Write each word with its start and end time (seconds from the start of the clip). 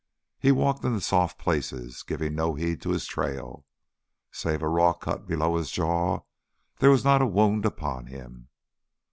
He 0.39 0.51
walked 0.51 0.83
in 0.83 0.95
the 0.95 0.99
soft 0.99 1.37
places, 1.37 2.01
giving 2.01 2.33
no 2.33 2.55
heed 2.55 2.81
to 2.81 2.89
his 2.89 3.05
trail. 3.05 3.67
Save 4.31 4.63
a 4.63 4.67
raw 4.67 4.93
cut 4.93 5.27
below 5.27 5.57
his 5.57 5.69
jaw 5.69 6.21
there 6.79 6.89
was 6.89 7.05
not 7.05 7.21
a 7.21 7.27
wound 7.27 7.67
upon 7.67 8.07
him. 8.07 8.47